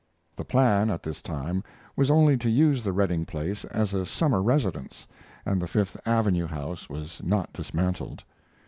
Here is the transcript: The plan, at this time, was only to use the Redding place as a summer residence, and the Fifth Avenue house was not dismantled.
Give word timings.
The 0.35 0.43
plan, 0.43 0.89
at 0.89 1.03
this 1.03 1.21
time, 1.21 1.63
was 1.95 2.09
only 2.09 2.35
to 2.35 2.49
use 2.49 2.83
the 2.83 2.91
Redding 2.91 3.23
place 3.23 3.65
as 3.65 3.93
a 3.93 4.03
summer 4.03 4.41
residence, 4.41 5.05
and 5.45 5.61
the 5.61 5.67
Fifth 5.67 5.95
Avenue 6.07 6.47
house 6.47 6.89
was 6.89 7.21
not 7.23 7.53
dismantled. 7.53 8.23